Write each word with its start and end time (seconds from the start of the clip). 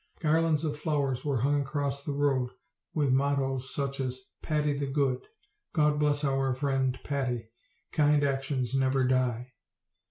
Garlands 0.19 0.63
of 0.65 0.79
flowers 0.79 1.23
were 1.23 1.41
hung 1.41 1.61
across 1.61 2.03
the 2.03 2.11
road 2.11 2.49
with 2.95 3.11
mottoes 3.11 3.71
such 3.71 3.99
as 3.99 4.21
"Patty 4.41 4.73
the 4.75 4.87
Good," 4.87 5.27
"God 5.73 5.99
bless 5.99 6.23
our 6.23 6.55
friend 6.55 6.97
Patty," 7.03 7.51
"Kind 7.91 8.23
actions 8.23 8.73
never 8.73 9.03
die." 9.03 9.53